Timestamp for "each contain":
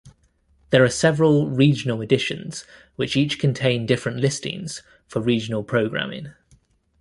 3.15-3.85